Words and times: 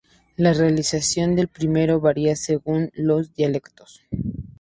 La 0.35 0.53
realización 0.53 1.35
del 1.35 1.47
primero 1.47 1.99
varía 1.99 2.35
según 2.35 2.89
los 2.95 3.35
dialectos. 3.35 4.01